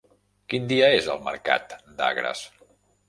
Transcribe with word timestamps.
Quin 0.53 0.63
dia 0.71 0.87
és 1.01 1.09
el 1.15 1.21
mercat 1.27 1.77
d'Agres? 2.01 2.43